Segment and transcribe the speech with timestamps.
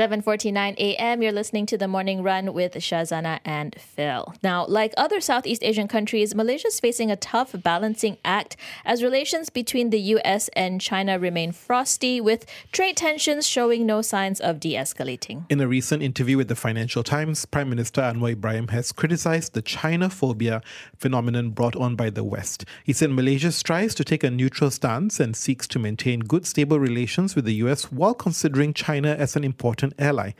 [0.00, 1.20] 7:49 a.m.
[1.20, 4.32] You're listening to the Morning Run with Shazana and Phil.
[4.42, 9.50] Now, like other Southeast Asian countries, Malaysia is facing a tough balancing act as relations
[9.50, 15.44] between the US and China remain frosty with trade tensions showing no signs of de-escalating.
[15.50, 19.60] In a recent interview with the Financial Times, Prime Minister Anwar Ibrahim has criticized the
[19.60, 20.62] China phobia
[20.96, 22.64] phenomenon brought on by the West.
[22.84, 26.80] He said Malaysia strives to take a neutral stance and seeks to maintain good stable
[26.80, 30.32] relations with the US while considering China as an important ally.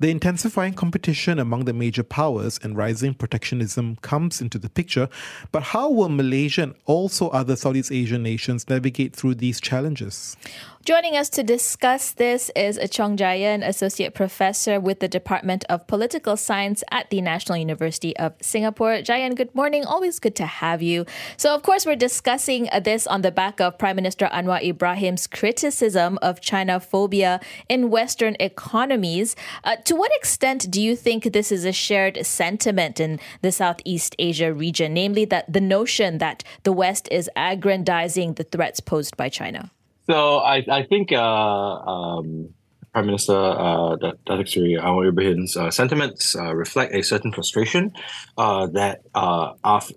[0.00, 5.08] The intensifying competition among the major powers and rising protectionism comes into the picture,
[5.52, 10.36] but how will Malaysia and also other Southeast Asian nations navigate through these challenges?
[10.84, 15.86] Joining us to discuss this is Chong Ja Ian, Associate Professor with the Department of
[15.86, 18.96] Political Science at the National University of Singapore.
[18.96, 19.86] Ja Ian, good morning.
[19.86, 21.06] Always good to have you.
[21.38, 26.18] So, of course, we're discussing this on the back of Prime Minister Anwar Ibrahim's criticism
[26.20, 29.36] of China phobia in Western economies.
[29.64, 34.14] Uh, to what extent do you think this is a shared sentiment in the Southeast
[34.18, 39.30] Asia region, namely that the notion that the West is aggrandizing the threats posed by
[39.30, 39.70] China?
[40.06, 42.50] So I, I think uh, um,
[42.94, 47.92] Prime Minister uh, Datuk Seri Anwar Ibrahim's uh, sentiments uh, reflect a certain frustration
[48.38, 49.50] uh, that uh,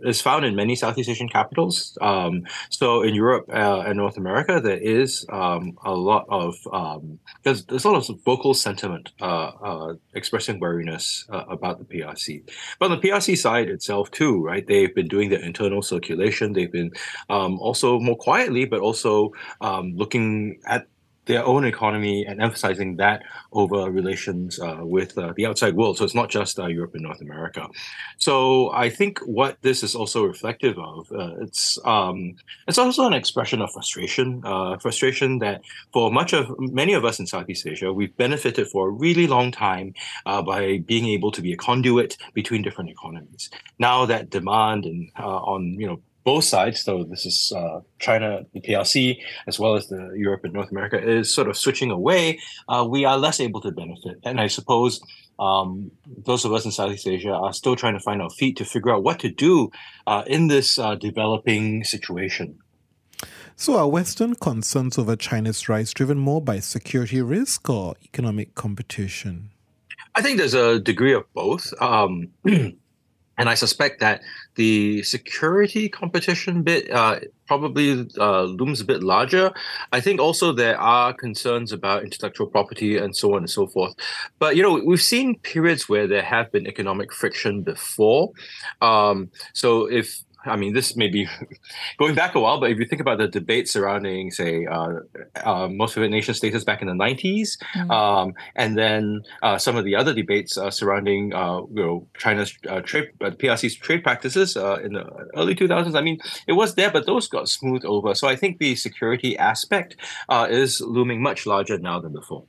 [0.03, 1.95] is found in many Southeast Asian capitals.
[2.01, 7.19] Um, so in Europe uh, and North America, there is um, a lot of um,
[7.43, 9.11] there's, there's a lot of vocal sentiment
[10.15, 12.49] expressing wariness about the PRC.
[12.79, 14.65] But on the PRC side itself too, right?
[14.65, 16.53] They've been doing their internal circulation.
[16.53, 16.93] They've been
[17.29, 20.87] um, also more quietly, but also um, looking at
[21.27, 25.97] their own economy and emphasizing that over relations uh, with uh, the outside world.
[25.97, 27.67] So it's not just uh, Europe and North America.
[28.17, 32.35] So I think what this is also reflective of, uh, it's um,
[32.67, 35.61] it's also an expression of frustration, uh, frustration that
[35.93, 39.51] for much of many of us in Southeast Asia, we've benefited for a really long
[39.51, 39.93] time
[40.25, 43.49] uh, by being able to be a conduit between different economies.
[43.79, 48.59] Now that demand and on you know both sides, so this is uh, China, the
[48.59, 49.17] PRC,
[49.47, 53.05] as well as the Europe and North America, is sort of switching away, uh, we
[53.05, 54.17] are less able to benefit.
[54.25, 54.99] And I suppose
[55.39, 55.89] um,
[56.25, 58.91] those of us in Southeast Asia are still trying to find our feet to figure
[58.91, 59.71] out what to do
[60.05, 62.59] uh, in this uh, developing situation.
[63.55, 69.51] So, are Western concerns over China's rise driven more by security risk or economic competition?
[70.13, 71.73] I think there's a degree of both.
[71.79, 72.27] Um,
[73.37, 74.21] and I suspect that
[74.55, 79.53] the security competition bit uh, probably uh, looms a bit larger.
[79.91, 83.95] I think also there are concerns about intellectual property and so on and so forth.
[84.39, 88.31] But you know, we've seen periods where there have been economic friction before.
[88.81, 91.27] Um, so if I mean, this may be
[91.97, 94.99] going back a while, but if you think about the debate surrounding, say, uh,
[95.43, 97.91] uh, most favored nation status back in the 90s, mm-hmm.
[97.91, 102.57] um, and then uh, some of the other debates uh, surrounding, uh, you know, China's
[102.69, 107.05] uh, trade, PRC's trade practices in the early 2000s, I mean, it was there, but
[107.05, 108.15] those got smoothed over.
[108.15, 109.95] So I think the security aspect
[110.49, 112.45] is looming much larger now than before.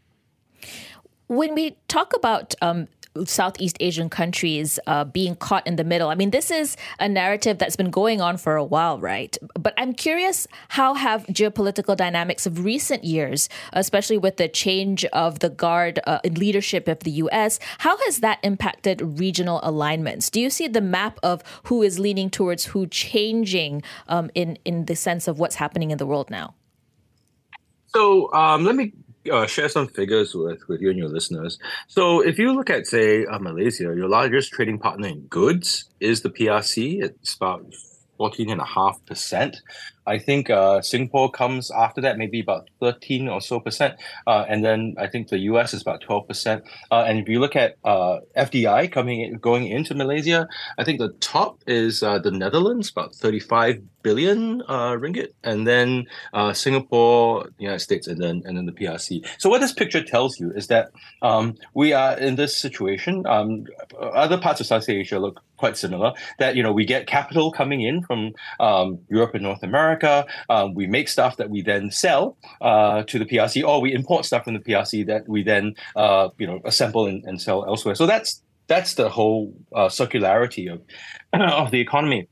[1.28, 2.88] When we talk about um,
[3.26, 6.08] Southeast Asian countries uh, being caught in the middle.
[6.08, 9.36] I mean, this is a narrative that's been going on for a while, right?
[9.54, 15.40] But I'm curious how have geopolitical dynamics of recent years, especially with the change of
[15.40, 20.30] the guard uh, in leadership of the U.S., how has that impacted regional alignments?
[20.30, 24.86] Do you see the map of who is leaning towards who changing um, in in
[24.86, 26.54] the sense of what's happening in the world now?
[27.86, 28.92] So um, let me
[29.30, 31.58] uh, share some figures with, with you and your listeners.
[31.86, 36.22] So, if you look at, say, uh, Malaysia, your largest trading partner in goods is
[36.22, 37.02] the PRC.
[37.02, 37.64] It's about
[38.18, 39.56] 14.5%.
[40.08, 43.94] I think uh, Singapore comes after that, maybe about 13 or so percent.
[44.26, 46.62] Uh, and then I think the US is about 12%.
[46.90, 50.48] Uh, and if you look at uh, FDI coming in, going into Malaysia,
[50.78, 56.06] I think the top is uh, the Netherlands, about 35 billion uh, ringgit, and then
[56.54, 59.26] Singapore, the United States, and then and then the PRC.
[59.38, 60.90] So what this picture tells you is that
[61.20, 63.26] um, we are in this situation.
[63.26, 63.64] Um,
[64.00, 66.12] other parts of South Asia look quite similar.
[66.38, 69.97] That you know we get capital coming in from um, Europe and North America.
[69.98, 70.30] America.
[70.48, 74.24] Um, we make stuff that we then sell uh, to the PRC, or we import
[74.24, 77.94] stuff from the PRC that we then uh, you know assemble and, and, sell elsewhere.
[77.94, 80.82] So that's that's the whole uh, circularity of
[81.32, 82.28] of the economy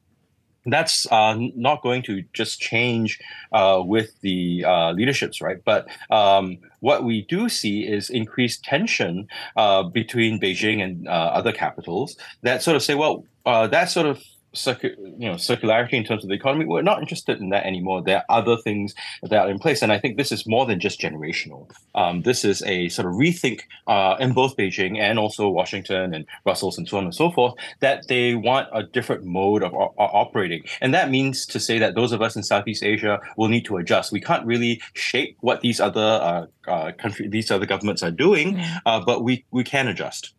[0.68, 3.20] that's uh, not going to just change
[3.52, 5.58] uh, with the uh, leaderships, right?
[5.64, 11.52] But um, what we do see is increased tension uh, between Beijing and uh, other
[11.52, 14.20] capitals that sort of say, well, that sort of
[14.56, 16.64] circu- you know circularity in terms of the economy.
[16.64, 18.02] We're not interested in that anymore.
[18.02, 20.80] There are other things that are in place, and I think this is more than
[20.80, 21.70] just generational.
[21.94, 26.26] Um, this is a sort of rethink uh, in both Beijing and also Washington and
[26.44, 29.94] Brussels and so on and so forth that they want a different mode of o-
[29.98, 33.64] operating, and that means to say that those of us in Southeast Asia will need
[33.66, 34.12] to adjust.
[34.12, 38.60] We can't really shape what these other uh, uh, country, these other governments are doing,
[38.86, 40.35] uh, but we we can adjust.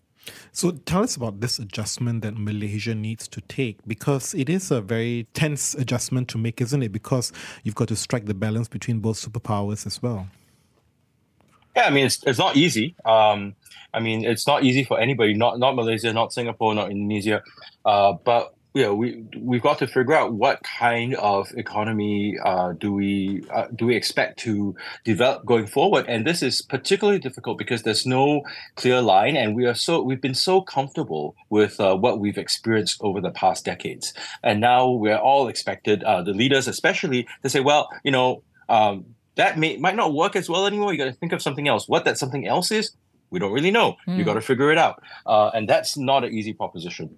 [0.52, 4.82] So tell us about this adjustment that Malaysia needs to take because it is a
[4.82, 6.92] very tense adjustment to make, isn't it?
[6.92, 7.32] Because
[7.64, 10.28] you've got to strike the balance between both superpowers as well.
[11.76, 12.96] Yeah, I mean it's it's not easy.
[13.06, 13.56] Um,
[13.94, 17.44] I mean it's not easy for anybody, not not Malaysia, not Singapore, not Indonesia,
[17.86, 22.74] uh, but you know, we we've got to figure out what kind of economy uh,
[22.74, 27.58] do we uh, do we expect to develop going forward, and this is particularly difficult
[27.58, 28.44] because there's no
[28.76, 33.02] clear line, and we are so we've been so comfortable with uh, what we've experienced
[33.02, 34.14] over the past decades,
[34.44, 38.44] and now we're all expected, uh, the leaders especially, to say, well, you know.
[38.70, 40.92] Um, that may might not work as well anymore.
[40.92, 41.88] You got to think of something else.
[41.88, 42.92] What that something else is,
[43.30, 43.96] we don't really know.
[44.08, 44.18] Mm.
[44.18, 47.16] You got to figure it out, uh, and that's not an easy proposition.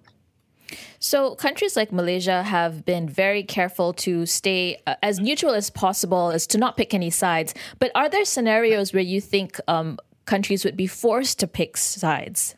[0.98, 6.30] So, countries like Malaysia have been very careful to stay uh, as neutral as possible,
[6.30, 7.54] as to not pick any sides.
[7.78, 12.54] But are there scenarios where you think um, countries would be forced to pick sides?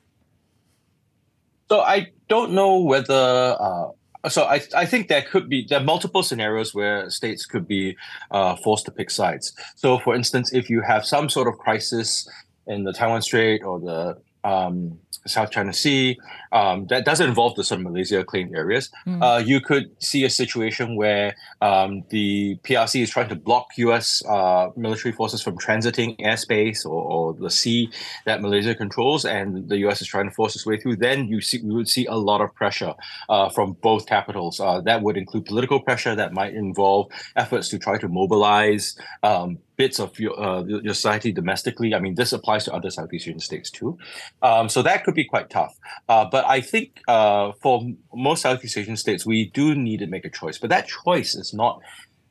[1.68, 3.56] So, I don't know whether.
[3.58, 3.88] Uh,
[4.28, 7.96] so I, I think there could be there are multiple scenarios where states could be
[8.30, 9.52] uh, forced to pick sides.
[9.76, 12.28] So, for instance, if you have some sort of crisis
[12.66, 16.18] in the Taiwan Strait or the um, South China Sea,
[16.52, 18.90] um, that doesn't involve the sort of Malaysia claimed areas.
[19.06, 19.22] Mm.
[19.22, 24.22] Uh, you could see a situation where um, the PRC is trying to block U.S.
[24.26, 27.90] Uh, military forces from transiting airspace or, or, the sea
[28.26, 30.02] that Malaysia controls, and the U.S.
[30.02, 30.96] is trying to force its way through.
[30.96, 32.94] Then you see we would see a lot of pressure
[33.28, 34.60] uh, from both capitals.
[34.60, 38.98] Uh, that would include political pressure that might involve efforts to try to mobilize.
[39.22, 41.94] Um, bits of your, uh, your society domestically.
[41.94, 43.98] I mean, this applies to other Southeast Asian states too.
[44.42, 45.76] Um, so that could be quite tough.
[46.08, 47.82] Uh, but I think uh, for
[48.14, 50.58] most Southeast Asian states, we do need to make a choice.
[50.58, 51.80] But that choice is not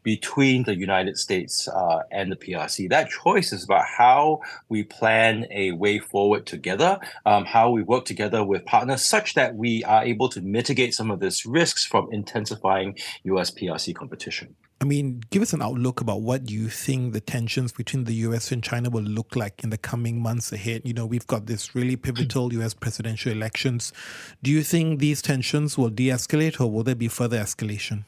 [0.03, 2.89] between the United States uh, and the PRC.
[2.89, 8.05] That choice is about how we plan a way forward together, um, how we work
[8.05, 12.11] together with partners such that we are able to mitigate some of these risks from
[12.11, 14.55] intensifying US PRC competition.
[14.81, 18.51] I mean, give us an outlook about what you think the tensions between the US
[18.51, 20.81] and China will look like in the coming months ahead.
[20.85, 23.93] You know, we've got this really pivotal US presidential elections.
[24.41, 28.05] Do you think these tensions will de escalate or will there be further escalation?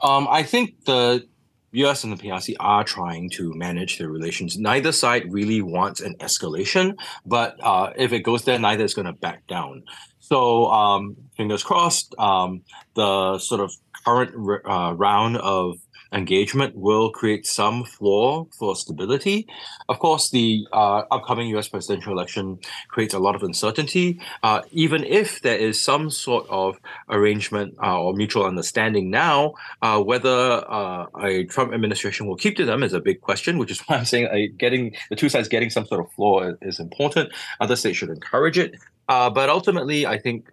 [0.00, 1.26] Um, I think the
[1.72, 4.56] US and the PRC are trying to manage their relations.
[4.56, 9.06] Neither side really wants an escalation, but uh, if it goes there, neither is going
[9.06, 9.82] to back down.
[10.20, 12.62] So um, fingers crossed, um,
[12.94, 13.72] the sort of
[14.06, 14.32] current
[14.64, 15.76] uh, round of
[16.12, 19.46] engagement will create some floor for stability.
[19.88, 22.58] Of course, the uh, upcoming US presidential election
[22.88, 24.20] creates a lot of uncertainty.
[24.42, 26.78] Uh, even if there is some sort of
[27.10, 32.64] arrangement uh, or mutual understanding now, uh, whether uh, a Trump administration will keep to
[32.64, 35.48] them is a big question, which is why I'm saying uh, getting the two sides
[35.48, 37.32] getting some sort of floor is, is important.
[37.60, 38.76] Other states should encourage it.
[39.08, 40.48] but ultimately, I think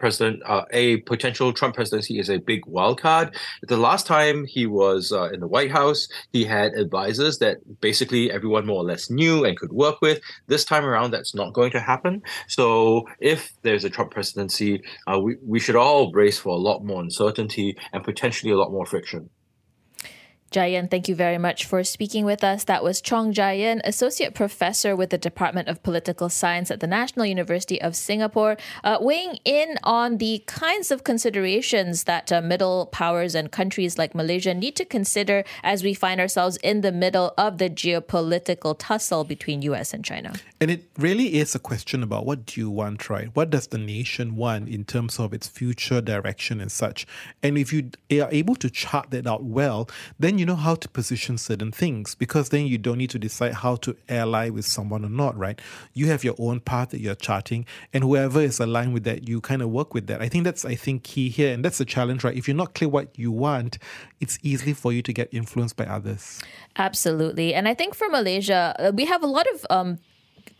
[0.00, 3.36] president, uh, a potential Trump presidency is a big wild card.
[3.62, 8.32] The last time he was uh, in the White House, he had advisors that basically
[8.32, 10.20] everyone more or less knew and could work with.
[10.48, 12.22] This time around, that's not going to happen.
[12.48, 16.84] So if there's a Trump presidency, uh, we, we should all brace for a lot
[16.84, 19.30] more uncertainty and potentially a lot more friction.
[20.52, 22.64] Ja Ian, thank you very much for speaking with us.
[22.64, 26.88] That was Chong Ja Ian, Associate Professor with the Department of Political Science at the
[26.88, 32.86] National University of Singapore, uh, weighing in on the kinds of considerations that uh, middle
[32.86, 37.32] powers and countries like Malaysia need to consider as we find ourselves in the middle
[37.38, 40.32] of the geopolitical tussle between US and China.
[40.60, 43.28] And it really is a question about what do you want, right?
[43.34, 47.06] What does the nation want in terms of its future direction and such?
[47.40, 49.88] And if you are able to chart that out well,
[50.18, 53.52] then you know how to position certain things because then you don't need to decide
[53.52, 55.60] how to ally with someone or not, right?
[55.92, 59.42] You have your own path that you're charting, and whoever is aligned with that, you
[59.42, 60.22] kind of work with that.
[60.22, 62.34] I think that's, I think, key here, and that's the challenge, right?
[62.34, 63.76] If you're not clear what you want,
[64.18, 66.40] it's easy for you to get influenced by others.
[66.76, 67.52] Absolutely.
[67.52, 69.98] And I think for Malaysia, uh, we have a lot of um,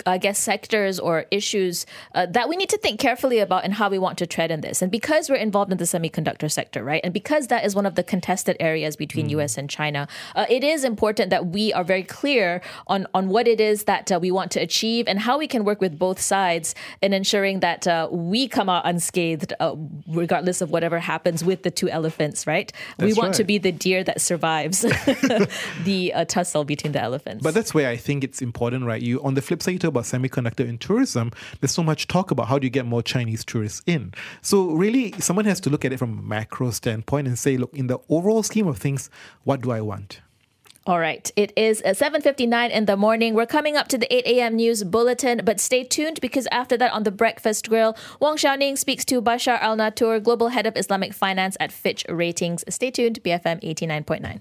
[0.06, 3.88] I guess, sectors or issues uh, that we need to think carefully about and how
[3.88, 4.82] we want to tread in this.
[4.82, 7.94] And because we're involved in the semiconductor sector, right, and because that is one of
[7.94, 9.30] the contested areas between mm.
[9.30, 9.58] U.S.
[9.58, 13.60] and China, uh, it is important that we are very clear on on what it
[13.60, 16.74] is that uh, we want to achieve and how we can work with both sides
[17.02, 19.74] in ensuring that uh, we come out unscathed, uh,
[20.08, 22.46] regardless of whatever happens with the two elephants.
[22.46, 22.72] Right?
[22.96, 23.36] That's we want right.
[23.36, 24.80] to be the deer that survives
[25.84, 27.42] the uh, tussle between the elephants.
[27.42, 29.00] But that's where I think it's important, right?
[29.00, 31.32] You on the flip side, you talk about semiconductor in tourism.
[31.60, 34.14] There's so much talk about how do you get more Chinese tourists in.
[34.42, 37.74] So really, someone has to look at it from a macro standpoint and say, look,
[37.74, 39.10] in the overall scheme of things,
[39.44, 40.20] what do I want?
[40.86, 41.30] All right.
[41.36, 43.34] It is uh, 7.59 in the morning.
[43.34, 44.56] We're coming up to the 8 a.m.
[44.56, 48.76] news bulletin, but stay tuned because after that on the Breakfast Grill, Wong Shou Ning
[48.76, 52.64] speaks to Bashar Al-Natoor, Global Head of Islamic Finance at Fitch Ratings.
[52.68, 54.40] Stay tuned, BFM 89.9.